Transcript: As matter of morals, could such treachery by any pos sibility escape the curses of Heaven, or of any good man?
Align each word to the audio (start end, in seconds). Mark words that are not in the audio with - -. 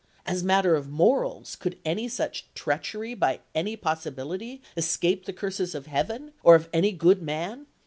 As 0.25 0.41
matter 0.43 0.75
of 0.75 0.89
morals, 0.89 1.55
could 1.55 1.77
such 2.09 2.47
treachery 2.55 3.13
by 3.13 3.41
any 3.53 3.77
pos 3.77 4.03
sibility 4.05 4.61
escape 4.75 5.25
the 5.25 5.31
curses 5.31 5.75
of 5.75 5.85
Heaven, 5.85 6.31
or 6.41 6.55
of 6.55 6.69
any 6.73 6.91
good 6.91 7.21
man? 7.21 7.67